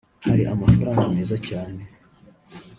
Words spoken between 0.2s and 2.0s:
hari amafaranga meza cyane